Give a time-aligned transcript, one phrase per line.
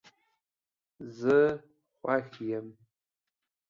[1.19, 1.37] زه
[1.99, 2.67] خوښ یم